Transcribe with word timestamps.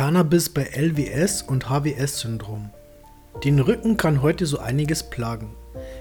Cannabis 0.00 0.48
bei 0.48 0.62
LWS 0.62 1.42
und 1.42 1.68
HWS-Syndrom. 1.68 2.70
Den 3.44 3.60
Rücken 3.60 3.98
kann 3.98 4.22
heute 4.22 4.46
so 4.46 4.58
einiges 4.58 5.02
plagen. 5.02 5.54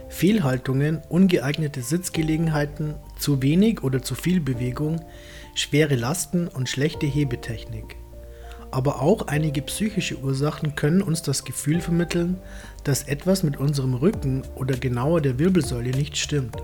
Fehlhaltungen, 0.07 1.01
ungeeignete 1.09 1.81
Sitzgelegenheiten, 1.81 2.95
zu 3.17 3.41
wenig 3.41 3.83
oder 3.83 4.01
zu 4.01 4.15
viel 4.15 4.39
Bewegung, 4.39 5.01
schwere 5.53 5.95
Lasten 5.95 6.47
und 6.47 6.69
schlechte 6.69 7.07
Hebetechnik. 7.07 7.97
Aber 8.71 9.01
auch 9.01 9.27
einige 9.27 9.61
psychische 9.63 10.17
Ursachen 10.19 10.75
können 10.75 11.01
uns 11.01 11.21
das 11.21 11.43
Gefühl 11.43 11.81
vermitteln, 11.81 12.37
dass 12.85 13.03
etwas 13.03 13.43
mit 13.43 13.57
unserem 13.57 13.95
Rücken 13.95 14.43
oder 14.55 14.77
genauer 14.77 15.19
der 15.19 15.39
Wirbelsäule 15.39 15.89
nicht 15.89 16.15
stimmt. 16.15 16.55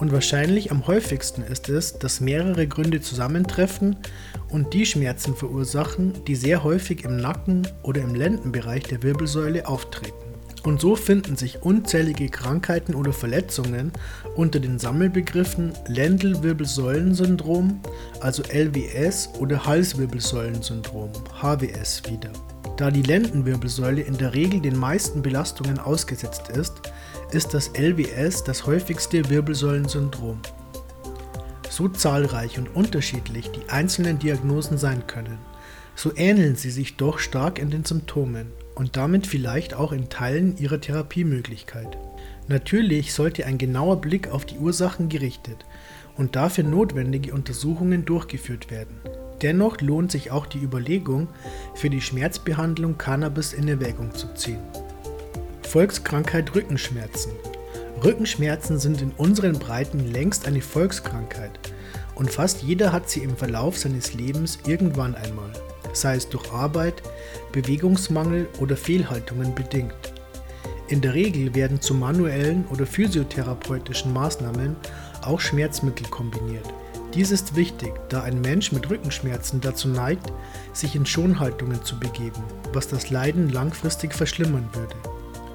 Und 0.00 0.12
wahrscheinlich 0.12 0.70
am 0.70 0.86
häufigsten 0.86 1.42
ist 1.42 1.68
es, 1.68 1.98
dass 1.98 2.22
mehrere 2.22 2.66
Gründe 2.66 3.02
zusammentreffen 3.02 3.96
und 4.48 4.72
die 4.72 4.86
Schmerzen 4.86 5.36
verursachen, 5.36 6.24
die 6.26 6.36
sehr 6.36 6.64
häufig 6.64 7.04
im 7.04 7.18
Nacken 7.18 7.68
oder 7.82 8.00
im 8.00 8.14
Lendenbereich 8.14 8.84
der 8.84 9.02
Wirbelsäule 9.02 9.68
auftreten. 9.68 10.14
Und 10.62 10.80
so 10.80 10.96
finden 10.96 11.36
sich 11.36 11.60
unzählige 11.62 12.30
Krankheiten 12.30 12.94
oder 12.94 13.12
Verletzungen 13.12 13.92
unter 14.36 14.58
den 14.58 14.78
Sammelbegriffen 14.78 15.72
Lendelwirbelsäulensyndrom, 15.88 17.80
also 18.20 18.42
LWS 18.42 19.28
oder 19.38 19.66
Halswirbelsäulensyndrom, 19.66 21.10
HWS 21.42 22.04
wieder. 22.08 22.30
Da 22.78 22.90
die 22.90 23.02
Lendenwirbelsäule 23.02 24.00
in 24.00 24.16
der 24.16 24.32
Regel 24.32 24.62
den 24.62 24.78
meisten 24.78 25.20
Belastungen 25.20 25.78
ausgesetzt 25.78 26.48
ist, 26.48 26.80
ist 27.32 27.54
das 27.54 27.70
LWS 27.76 28.44
das 28.44 28.66
häufigste 28.66 29.30
Wirbelsäulensyndrom. 29.30 30.40
So 31.68 31.88
zahlreich 31.88 32.58
und 32.58 32.74
unterschiedlich 32.74 33.50
die 33.50 33.68
einzelnen 33.68 34.18
Diagnosen 34.18 34.78
sein 34.78 35.06
können, 35.06 35.38
so 35.94 36.12
ähneln 36.16 36.56
sie 36.56 36.70
sich 36.70 36.96
doch 36.96 37.18
stark 37.18 37.58
in 37.58 37.70
den 37.70 37.84
Symptomen 37.84 38.48
und 38.74 38.96
damit 38.96 39.26
vielleicht 39.26 39.74
auch 39.74 39.92
in 39.92 40.08
Teilen 40.08 40.56
ihrer 40.58 40.80
Therapiemöglichkeit. 40.80 41.96
Natürlich 42.48 43.12
sollte 43.12 43.46
ein 43.46 43.58
genauer 43.58 44.00
Blick 44.00 44.28
auf 44.28 44.44
die 44.44 44.58
Ursachen 44.58 45.08
gerichtet 45.08 45.64
und 46.16 46.34
dafür 46.34 46.64
notwendige 46.64 47.32
Untersuchungen 47.32 48.04
durchgeführt 48.04 48.70
werden. 48.70 48.96
Dennoch 49.42 49.80
lohnt 49.80 50.10
sich 50.10 50.30
auch 50.30 50.46
die 50.46 50.58
Überlegung, 50.58 51.28
für 51.74 51.90
die 51.90 52.00
Schmerzbehandlung 52.00 52.98
Cannabis 52.98 53.52
in 53.52 53.68
Erwägung 53.68 54.14
zu 54.14 54.34
ziehen. 54.34 54.60
Volkskrankheit 55.70 56.52
Rückenschmerzen. 56.56 57.30
Rückenschmerzen 58.02 58.80
sind 58.80 59.00
in 59.02 59.12
unseren 59.12 59.56
Breiten 59.56 60.00
längst 60.10 60.48
eine 60.48 60.62
Volkskrankheit 60.62 61.60
und 62.16 62.28
fast 62.28 62.62
jeder 62.62 62.90
hat 62.90 63.08
sie 63.08 63.20
im 63.20 63.36
Verlauf 63.36 63.78
seines 63.78 64.12
Lebens 64.12 64.58
irgendwann 64.66 65.14
einmal, 65.14 65.52
sei 65.92 66.16
es 66.16 66.28
durch 66.28 66.50
Arbeit, 66.50 67.04
Bewegungsmangel 67.52 68.48
oder 68.58 68.76
Fehlhaltungen 68.76 69.54
bedingt. 69.54 70.12
In 70.88 71.02
der 71.02 71.14
Regel 71.14 71.54
werden 71.54 71.80
zu 71.80 71.94
manuellen 71.94 72.64
oder 72.70 72.84
physiotherapeutischen 72.84 74.12
Maßnahmen 74.12 74.74
auch 75.22 75.38
Schmerzmittel 75.38 76.08
kombiniert. 76.08 76.66
Dies 77.14 77.30
ist 77.30 77.54
wichtig, 77.54 77.92
da 78.08 78.24
ein 78.24 78.40
Mensch 78.40 78.72
mit 78.72 78.90
Rückenschmerzen 78.90 79.60
dazu 79.60 79.86
neigt, 79.86 80.32
sich 80.72 80.96
in 80.96 81.06
Schonhaltungen 81.06 81.84
zu 81.84 81.96
begeben, 81.96 82.42
was 82.72 82.88
das 82.88 83.10
Leiden 83.10 83.50
langfristig 83.50 84.12
verschlimmern 84.12 84.68
würde. 84.72 85.09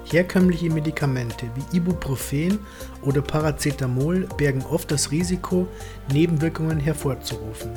Herkömmliche 0.08 0.70
Medikamente 0.70 1.46
wie 1.56 1.76
Ibuprofen 1.78 2.60
oder 3.02 3.22
Paracetamol 3.22 4.28
bergen 4.36 4.64
oft 4.70 4.90
das 4.92 5.10
Risiko, 5.10 5.66
Nebenwirkungen 6.12 6.78
hervorzurufen, 6.78 7.72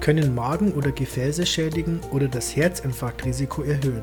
können 0.00 0.34
Magen 0.34 0.72
oder 0.72 0.90
Gefäße 0.90 1.46
schädigen 1.46 2.00
oder 2.10 2.26
das 2.26 2.56
Herzinfarktrisiko 2.56 3.62
erhöhen. 3.62 4.02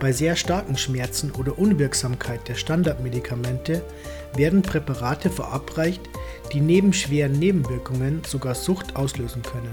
Bei 0.00 0.12
sehr 0.12 0.36
starken 0.36 0.76
Schmerzen 0.76 1.30
oder 1.32 1.58
Unwirksamkeit 1.58 2.46
der 2.46 2.54
Standardmedikamente 2.54 3.82
werden 4.36 4.60
Präparate 4.60 5.30
verabreicht, 5.30 6.02
die 6.52 6.60
neben 6.60 6.92
schweren 6.92 7.32
Nebenwirkungen 7.32 8.20
sogar 8.26 8.54
Sucht 8.54 8.96
auslösen 8.96 9.42
können. 9.42 9.72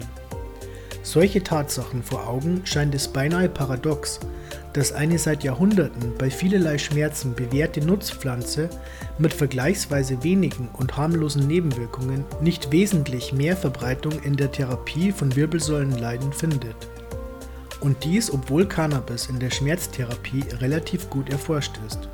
Solche 1.03 1.44
Tatsachen 1.44 2.03
vor 2.03 2.28
Augen 2.28 2.62
scheint 2.66 2.95
es 2.95 3.07
beinahe 3.07 3.50
paradox, 3.50 4.19
dass 4.77 4.93
eine 4.93 5.17
seit 5.17 5.43
Jahrhunderten 5.43 6.13
bei 6.19 6.29
vielerlei 6.29 6.77
Schmerzen 6.77 7.33
bewährte 7.33 7.83
Nutzpflanze 7.83 8.69
mit 9.17 9.33
vergleichsweise 9.33 10.23
wenigen 10.23 10.69
und 10.73 10.95
harmlosen 10.95 11.47
Nebenwirkungen 11.47 12.23
nicht 12.41 12.71
wesentlich 12.71 13.33
mehr 13.33 13.57
Verbreitung 13.57 14.21
in 14.21 14.38
der 14.38 14.51
Therapie 14.51 15.11
von 15.11 15.35
Wirbelsäulenleiden 15.35 16.31
findet. 16.31 16.75
Und 17.79 18.03
dies, 18.03 18.31
obwohl 18.31 18.67
Cannabis 18.67 19.25
in 19.25 19.39
der 19.39 19.49
Schmerztherapie 19.49 20.43
relativ 20.59 21.09
gut 21.09 21.31
erforscht 21.31 21.73
ist. 21.88 22.07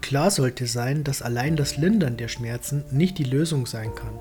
Klar 0.00 0.30
sollte 0.30 0.68
sein, 0.68 1.02
dass 1.02 1.20
allein 1.20 1.56
das 1.56 1.78
Lindern 1.78 2.16
der 2.16 2.28
Schmerzen 2.28 2.84
nicht 2.92 3.18
die 3.18 3.24
Lösung 3.24 3.66
sein 3.66 3.92
kann 3.96 4.14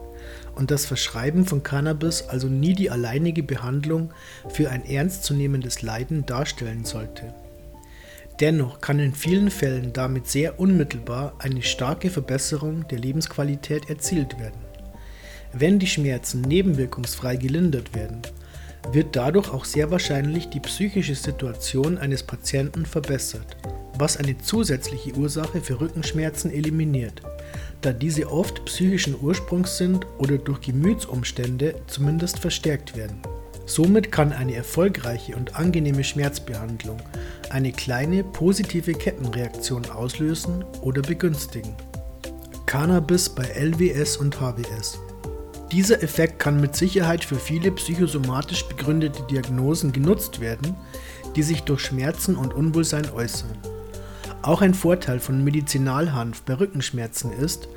und 0.55 0.71
das 0.71 0.87
Verschreiben 0.87 1.45
von 1.45 1.61
Cannabis 1.61 2.23
also 2.23 2.47
nie 2.47 2.73
die 2.73 2.89
alleinige 2.89 3.43
Behandlung 3.43 4.11
für 4.49 4.71
ein 4.71 4.83
ernstzunehmendes 4.83 5.83
Leiden 5.83 6.25
darstellen 6.25 6.83
sollte. 6.83 7.35
Dennoch 8.39 8.81
kann 8.81 8.99
in 8.99 9.15
vielen 9.15 9.49
Fällen 9.49 9.93
damit 9.93 10.27
sehr 10.27 10.59
unmittelbar 10.59 11.33
eine 11.39 11.63
starke 11.63 12.11
Verbesserung 12.11 12.87
der 12.87 12.99
Lebensqualität 12.99 13.89
erzielt 13.89 14.39
werden. 14.39 14.61
Wenn 15.53 15.79
die 15.79 15.87
Schmerzen 15.87 16.41
nebenwirkungsfrei 16.41 17.35
gelindert 17.35 17.95
werden, 17.95 18.21
wird 18.91 19.15
dadurch 19.15 19.49
auch 19.49 19.65
sehr 19.65 19.89
wahrscheinlich 19.89 20.49
die 20.49 20.59
psychische 20.59 21.15
Situation 21.15 21.97
eines 21.97 22.21
Patienten 22.21 22.85
verbessert, 22.85 23.57
was 23.97 24.17
eine 24.17 24.37
zusätzliche 24.37 25.15
Ursache 25.15 25.59
für 25.61 25.81
Rückenschmerzen 25.81 26.51
eliminiert, 26.51 27.23
da 27.81 27.91
diese 27.91 28.31
oft 28.31 28.63
psychischen 28.65 29.15
Ursprungs 29.19 29.77
sind 29.77 30.05
oder 30.19 30.37
durch 30.37 30.61
Gemütsumstände 30.61 31.75
zumindest 31.87 32.37
verstärkt 32.39 32.95
werden. 32.95 33.19
Somit 33.67 34.13
kann 34.13 34.31
eine 34.31 34.55
erfolgreiche 34.55 35.35
und 35.35 35.57
angenehme 35.57 36.05
Schmerzbehandlung 36.05 36.97
eine 37.49 37.73
kleine 37.73 38.23
positive 38.23 38.93
Kettenreaktion 38.93 39.89
auslösen 39.89 40.63
oder 40.81 41.01
begünstigen. 41.01 41.75
Cannabis 42.65 43.27
bei 43.27 43.43
LWS 43.43 44.17
und 44.17 44.39
HWS. 44.39 44.99
Dieser 45.71 46.01
Effekt 46.01 46.39
kann 46.39 46.61
mit 46.61 46.77
Sicherheit 46.77 47.25
für 47.25 47.35
viele 47.35 47.71
psychosomatisch 47.71 48.65
begründete 48.67 49.21
Diagnosen 49.29 49.91
genutzt 49.91 50.39
werden, 50.39 50.73
die 51.35 51.43
sich 51.43 51.63
durch 51.63 51.81
Schmerzen 51.81 52.37
und 52.37 52.53
Unwohlsein 52.53 53.09
äußern. 53.11 53.51
Auch 54.43 54.61
ein 54.61 54.73
Vorteil 54.73 55.19
von 55.19 55.43
Medizinalhanf 55.43 56.43
bei 56.43 56.53
Rückenschmerzen 56.53 57.33
ist, 57.33 57.67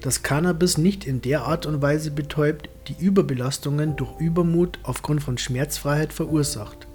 dass 0.00 0.22
Cannabis 0.22 0.78
nicht 0.78 1.06
in 1.06 1.20
der 1.20 1.42
Art 1.42 1.66
und 1.66 1.82
Weise 1.82 2.12
betäubt, 2.12 2.68
die 2.90 3.04
Überbelastungen 3.04 3.94
durch 3.96 4.18
Übermut 4.18 4.80
aufgrund 4.82 5.22
von 5.22 5.38
Schmerzfreiheit 5.38 6.12
verursacht. 6.12 6.88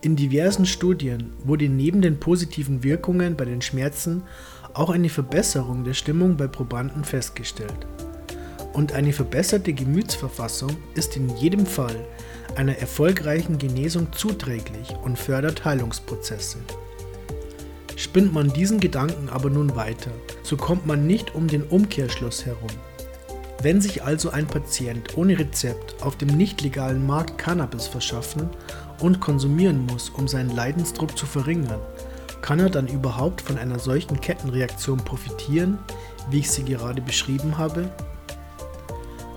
In 0.00 0.16
diversen 0.16 0.64
Studien 0.64 1.32
wurde 1.44 1.68
neben 1.68 2.00
den 2.00 2.18
positiven 2.18 2.82
Wirkungen 2.82 3.36
bei 3.36 3.44
den 3.44 3.60
Schmerzen 3.60 4.22
auch 4.72 4.88
eine 4.88 5.10
Verbesserung 5.10 5.84
der 5.84 5.92
Stimmung 5.92 6.36
bei 6.36 6.46
Probanden 6.46 7.04
festgestellt. 7.04 7.86
Und 8.72 8.92
eine 8.92 9.12
verbesserte 9.12 9.74
Gemütsverfassung 9.74 10.70
ist 10.94 11.16
in 11.16 11.28
jedem 11.36 11.66
Fall 11.66 12.06
einer 12.56 12.78
erfolgreichen 12.78 13.58
Genesung 13.58 14.10
zuträglich 14.12 14.96
und 15.04 15.18
fördert 15.18 15.66
Heilungsprozesse. 15.66 16.58
Spinnt 17.96 18.32
man 18.32 18.50
diesen 18.52 18.80
Gedanken 18.80 19.28
aber 19.28 19.50
nun 19.50 19.76
weiter, 19.76 20.10
so 20.42 20.56
kommt 20.56 20.86
man 20.86 21.06
nicht 21.06 21.34
um 21.34 21.46
den 21.46 21.62
Umkehrschluss 21.62 22.46
herum. 22.46 22.70
Wenn 23.62 23.80
sich 23.80 24.02
also 24.02 24.30
ein 24.30 24.48
Patient 24.48 25.16
ohne 25.16 25.38
Rezept 25.38 26.02
auf 26.02 26.16
dem 26.16 26.36
nicht 26.36 26.62
legalen 26.62 27.06
Markt 27.06 27.38
Cannabis 27.38 27.86
verschaffen 27.86 28.50
und 28.98 29.20
konsumieren 29.20 29.86
muss, 29.86 30.10
um 30.10 30.26
seinen 30.26 30.50
Leidensdruck 30.50 31.16
zu 31.16 31.26
verringern, 31.26 31.78
kann 32.40 32.58
er 32.58 32.70
dann 32.70 32.88
überhaupt 32.88 33.40
von 33.40 33.58
einer 33.58 33.78
solchen 33.78 34.20
Kettenreaktion 34.20 34.98
profitieren, 34.98 35.78
wie 36.28 36.40
ich 36.40 36.50
sie 36.50 36.64
gerade 36.64 37.00
beschrieben 37.00 37.56
habe? 37.56 37.88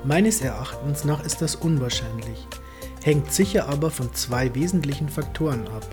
Meines 0.03 0.41
Erachtens 0.41 1.05
nach 1.05 1.23
ist 1.23 1.43
das 1.43 1.55
unwahrscheinlich, 1.55 2.47
hängt 3.03 3.31
sicher 3.31 3.69
aber 3.69 3.91
von 3.91 4.11
zwei 4.15 4.55
wesentlichen 4.55 5.07
Faktoren 5.07 5.67
ab. 5.67 5.85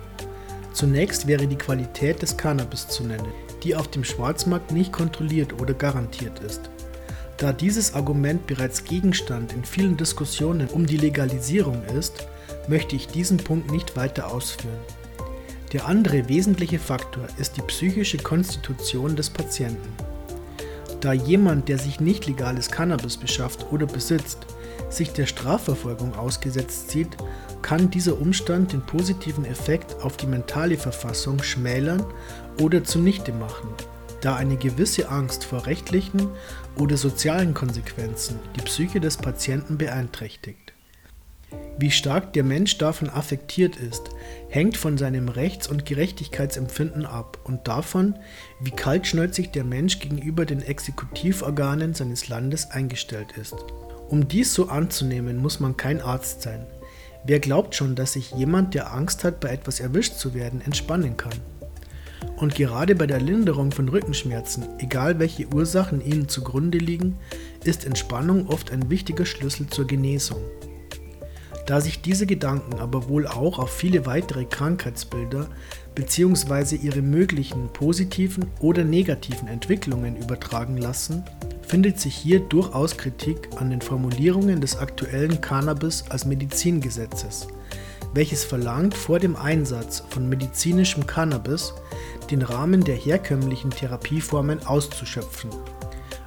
Zunächst 0.72 1.26
wäre 1.26 1.46
die 1.46 1.58
Qualität 1.58 2.22
des 2.22 2.38
Cannabis 2.38 2.88
zu 2.88 3.04
nennen, 3.04 3.32
die 3.62 3.76
auf 3.76 3.88
dem 3.88 4.04
Schwarzmarkt 4.04 4.72
nicht 4.72 4.90
kontrolliert 4.90 5.60
oder 5.60 5.74
garantiert 5.74 6.38
ist. 6.38 6.70
Da 7.42 7.52
dieses 7.52 7.94
Argument 7.94 8.46
bereits 8.46 8.84
Gegenstand 8.84 9.52
in 9.52 9.64
vielen 9.64 9.96
Diskussionen 9.96 10.68
um 10.68 10.86
die 10.86 10.96
Legalisierung 10.96 11.82
ist, 11.98 12.28
möchte 12.68 12.94
ich 12.94 13.08
diesen 13.08 13.38
Punkt 13.38 13.72
nicht 13.72 13.96
weiter 13.96 14.32
ausführen. 14.32 14.78
Der 15.72 15.86
andere 15.86 16.28
wesentliche 16.28 16.78
Faktor 16.78 17.26
ist 17.38 17.56
die 17.56 17.62
psychische 17.62 18.18
Konstitution 18.18 19.16
des 19.16 19.28
Patienten. 19.28 19.88
Da 21.00 21.14
jemand, 21.14 21.68
der 21.68 21.78
sich 21.78 21.98
nicht 21.98 22.28
legales 22.28 22.70
Cannabis 22.70 23.16
beschafft 23.16 23.72
oder 23.72 23.86
besitzt, 23.86 24.46
sich 24.88 25.12
der 25.12 25.26
Strafverfolgung 25.26 26.14
ausgesetzt 26.14 26.92
sieht, 26.92 27.16
kann 27.60 27.90
dieser 27.90 28.20
Umstand 28.20 28.72
den 28.72 28.82
positiven 28.82 29.46
Effekt 29.46 29.96
auf 30.04 30.16
die 30.16 30.28
mentale 30.28 30.76
Verfassung 30.76 31.42
schmälern 31.42 32.04
oder 32.60 32.84
zunichte 32.84 33.32
machen, 33.32 33.68
da 34.22 34.36
eine 34.36 34.56
gewisse 34.56 35.10
Angst 35.10 35.44
vor 35.44 35.66
rechtlichen 35.66 36.28
oder 36.76 36.96
sozialen 36.96 37.52
Konsequenzen 37.52 38.38
die 38.56 38.62
Psyche 38.62 39.00
des 39.00 39.18
Patienten 39.18 39.76
beeinträchtigt. 39.76 40.72
Wie 41.78 41.90
stark 41.90 42.32
der 42.32 42.44
Mensch 42.44 42.78
davon 42.78 43.10
affektiert 43.10 43.76
ist, 43.76 44.10
hängt 44.48 44.76
von 44.76 44.96
seinem 44.96 45.28
Rechts- 45.28 45.68
und 45.68 45.84
Gerechtigkeitsempfinden 45.84 47.04
ab 47.04 47.38
und 47.44 47.66
davon, 47.68 48.14
wie 48.60 48.70
kaltschnäuzig 48.70 49.50
der 49.50 49.64
Mensch 49.64 49.98
gegenüber 49.98 50.46
den 50.46 50.62
Exekutivorganen 50.62 51.94
seines 51.94 52.28
Landes 52.28 52.70
eingestellt 52.70 53.32
ist. 53.32 53.56
Um 54.08 54.28
dies 54.28 54.54
so 54.54 54.68
anzunehmen, 54.68 55.38
muss 55.38 55.60
man 55.60 55.76
kein 55.76 56.00
Arzt 56.00 56.42
sein. 56.42 56.66
Wer 57.24 57.40
glaubt 57.40 57.74
schon, 57.74 57.94
dass 57.94 58.14
sich 58.14 58.32
jemand, 58.32 58.74
der 58.74 58.92
Angst 58.92 59.24
hat, 59.24 59.40
bei 59.40 59.48
etwas 59.48 59.80
erwischt 59.80 60.16
zu 60.16 60.34
werden, 60.34 60.60
entspannen 60.60 61.16
kann? 61.16 61.51
Und 62.36 62.54
gerade 62.54 62.94
bei 62.94 63.06
der 63.06 63.20
Linderung 63.20 63.70
von 63.70 63.88
Rückenschmerzen, 63.88 64.64
egal 64.78 65.18
welche 65.18 65.46
Ursachen 65.54 66.04
ihnen 66.04 66.28
zugrunde 66.28 66.78
liegen, 66.78 67.16
ist 67.64 67.84
Entspannung 67.84 68.48
oft 68.48 68.72
ein 68.72 68.90
wichtiger 68.90 69.24
Schlüssel 69.24 69.68
zur 69.68 69.86
Genesung. 69.86 70.40
Da 71.66 71.80
sich 71.80 72.02
diese 72.02 72.26
Gedanken 72.26 72.80
aber 72.80 73.08
wohl 73.08 73.26
auch 73.26 73.58
auf 73.58 73.70
viele 73.70 74.04
weitere 74.04 74.44
Krankheitsbilder 74.44 75.46
bzw. 75.94 76.76
ihre 76.76 77.02
möglichen 77.02 77.68
positiven 77.72 78.46
oder 78.60 78.82
negativen 78.82 79.46
Entwicklungen 79.46 80.16
übertragen 80.16 80.76
lassen, 80.76 81.22
findet 81.62 82.00
sich 82.00 82.14
hier 82.14 82.40
durchaus 82.40 82.96
Kritik 82.96 83.48
an 83.56 83.70
den 83.70 83.80
Formulierungen 83.80 84.60
des 84.60 84.76
aktuellen 84.76 85.40
Cannabis 85.40 86.04
als 86.10 86.24
Medizingesetzes, 86.24 87.46
welches 88.12 88.44
verlangt, 88.44 88.94
vor 88.94 89.20
dem 89.20 89.36
Einsatz 89.36 90.02
von 90.10 90.28
medizinischem 90.28 91.06
Cannabis 91.06 91.72
den 92.30 92.42
Rahmen 92.42 92.84
der 92.84 92.96
herkömmlichen 92.96 93.70
Therapieformen 93.70 94.66
auszuschöpfen. 94.66 95.50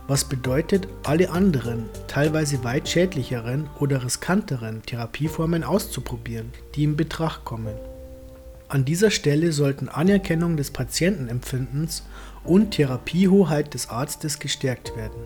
Was 0.07 0.25
bedeutet, 0.25 0.87
alle 1.03 1.31
anderen, 1.31 1.89
teilweise 2.07 2.63
weit 2.63 2.87
schädlicheren 2.87 3.67
oder 3.79 4.03
riskanteren 4.03 4.83
Therapieformen 4.83 5.63
auszuprobieren, 5.63 6.51
die 6.75 6.83
in 6.83 6.95
Betracht 6.95 7.43
kommen. 7.43 7.73
An 8.67 8.85
dieser 8.85 9.09
Stelle 9.09 9.51
sollten 9.51 9.89
Anerkennung 9.89 10.57
des 10.57 10.69
Patientenempfindens 10.71 12.03
und 12.43 12.71
Therapiehoheit 12.71 13.73
des 13.73 13.89
Arztes 13.89 14.39
gestärkt 14.39 14.95
werden. 14.95 15.21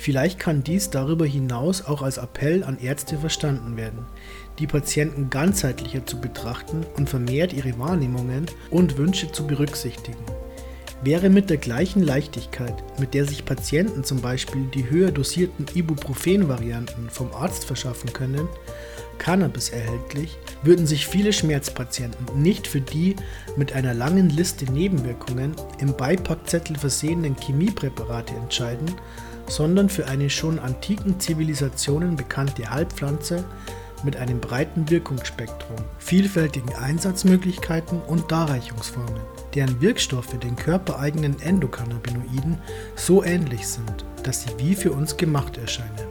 Vielleicht 0.00 0.38
kann 0.38 0.62
dies 0.62 0.90
darüber 0.90 1.26
hinaus 1.26 1.84
auch 1.84 2.02
als 2.02 2.18
Appell 2.18 2.62
an 2.62 2.78
Ärzte 2.78 3.18
verstanden 3.18 3.76
werden, 3.76 4.06
die 4.60 4.68
Patienten 4.68 5.28
ganzheitlicher 5.28 6.06
zu 6.06 6.20
betrachten 6.20 6.86
und 6.96 7.10
vermehrt 7.10 7.52
ihre 7.52 7.78
Wahrnehmungen 7.80 8.46
und 8.70 8.96
Wünsche 8.96 9.32
zu 9.32 9.46
berücksichtigen. 9.46 10.24
Wäre 11.02 11.30
mit 11.30 11.50
der 11.50 11.56
gleichen 11.56 12.02
Leichtigkeit, 12.02 12.74
mit 12.98 13.12
der 13.12 13.24
sich 13.24 13.44
Patienten 13.44 14.04
zum 14.04 14.20
Beispiel 14.20 14.66
die 14.72 14.88
höher 14.88 15.10
dosierten 15.10 15.66
Ibuprofen-Varianten 15.74 17.10
vom 17.10 17.32
Arzt 17.32 17.64
verschaffen 17.64 18.12
können, 18.12 18.48
Cannabis 19.18 19.70
erhältlich, 19.70 20.38
würden 20.62 20.86
sich 20.86 21.08
viele 21.08 21.32
Schmerzpatienten 21.32 22.40
nicht 22.40 22.68
für 22.68 22.80
die 22.80 23.16
mit 23.56 23.72
einer 23.72 23.94
langen 23.94 24.30
Liste 24.30 24.64
Nebenwirkungen 24.72 25.54
im 25.80 25.96
Beipackzettel 25.96 26.76
versehenen 26.76 27.34
Chemiepräparate 27.36 28.34
entscheiden, 28.34 28.94
sondern 29.48 29.88
für 29.88 30.06
eine 30.06 30.30
schon 30.30 30.58
antiken 30.58 31.18
Zivilisationen 31.20 32.16
bekannte 32.16 32.70
Heilpflanze 32.70 33.44
mit 34.04 34.16
einem 34.16 34.40
breiten 34.40 34.88
Wirkungsspektrum, 34.90 35.76
vielfältigen 35.98 36.74
Einsatzmöglichkeiten 36.74 38.00
und 38.02 38.30
Darreichungsformen, 38.30 39.20
deren 39.54 39.80
Wirkstoffe 39.80 40.38
den 40.38 40.56
körpereigenen 40.56 41.40
Endokannabinoiden 41.40 42.58
so 42.94 43.24
ähnlich 43.24 43.66
sind, 43.66 44.04
dass 44.22 44.42
sie 44.42 44.50
wie 44.58 44.74
für 44.74 44.92
uns 44.92 45.16
gemacht 45.16 45.56
erscheinen. 45.58 46.07